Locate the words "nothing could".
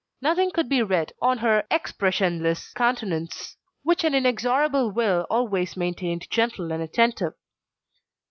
0.19-0.67